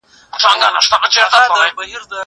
هغه 0.43 0.77
څوک 0.89 1.03
چې 1.13 1.19
درس 1.33 1.45
لولي 1.51 1.71
بریالی 1.77 1.97
کېږي! 2.09 2.17